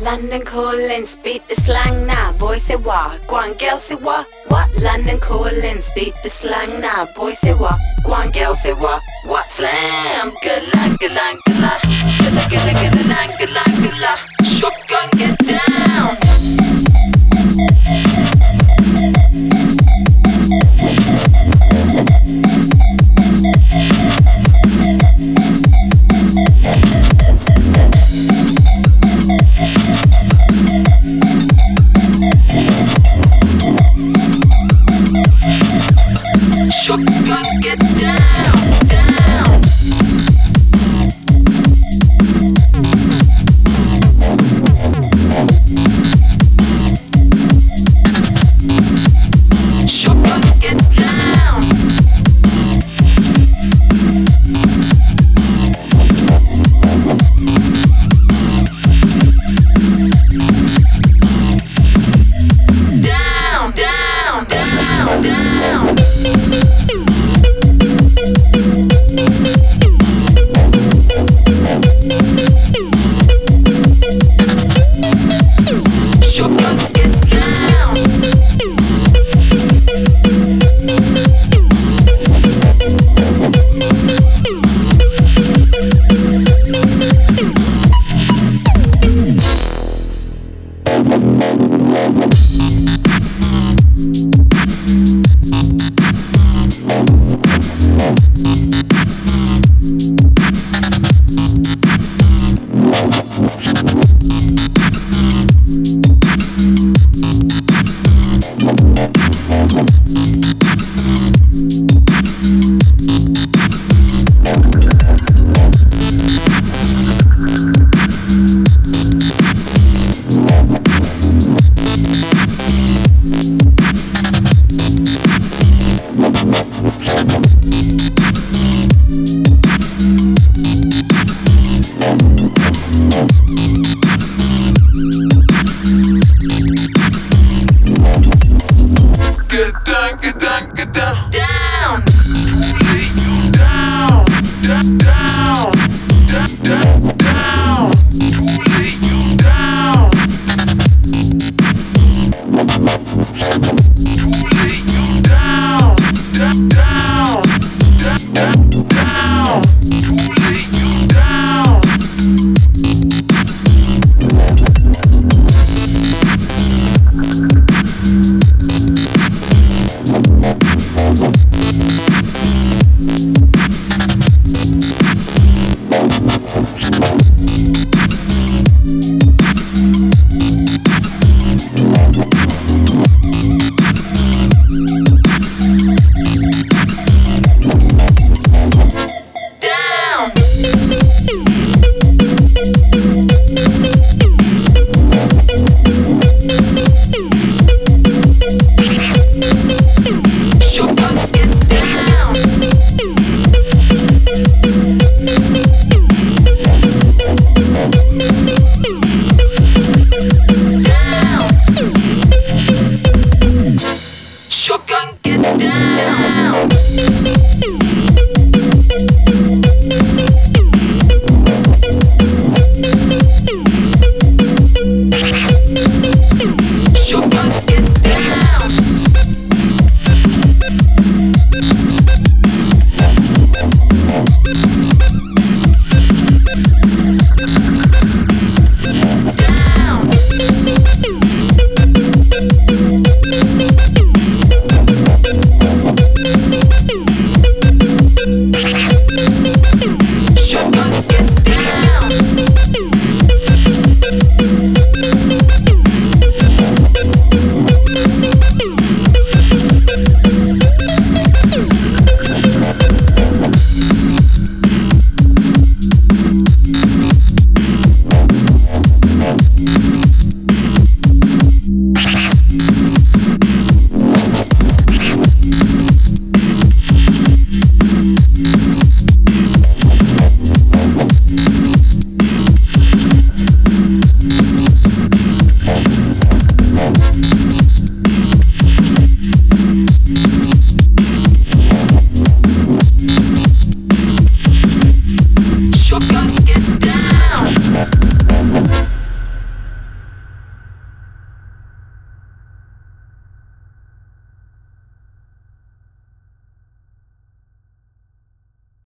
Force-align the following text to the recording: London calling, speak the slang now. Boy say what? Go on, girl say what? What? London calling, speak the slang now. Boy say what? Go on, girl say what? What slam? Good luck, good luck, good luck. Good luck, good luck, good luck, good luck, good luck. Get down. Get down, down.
London 0.00 0.42
calling, 0.42 1.04
speak 1.04 1.46
the 1.48 1.54
slang 1.56 2.06
now. 2.06 2.32
Boy 2.32 2.58
say 2.58 2.76
what? 2.76 3.26
Go 3.26 3.36
on, 3.36 3.54
girl 3.54 3.78
say 3.78 3.96
what? 3.96 4.26
What? 4.48 4.68
London 4.80 5.18
calling, 5.18 5.80
speak 5.80 6.14
the 6.22 6.30
slang 6.30 6.80
now. 6.80 7.06
Boy 7.16 7.32
say 7.32 7.52
what? 7.54 7.78
Go 8.04 8.12
on, 8.12 8.30
girl 8.30 8.54
say 8.54 8.74
what? 8.74 9.02
What 9.24 9.48
slam? 9.48 10.32
Good 10.42 10.62
luck, 10.74 10.98
good 11.00 11.12
luck, 11.12 11.36
good 11.46 11.60
luck. 11.60 11.82
Good 12.18 12.34
luck, 12.34 12.50
good 12.50 12.64
luck, 12.64 12.92
good 12.92 13.08
luck, 13.08 13.38
good 13.38 13.50
luck, 13.50 13.66
good 13.82 14.00
luck. 14.00 14.38
Get 15.18 15.38
down. 15.38 16.27
Get 37.60 37.78
down, 37.78 38.86
down. 38.86 39.07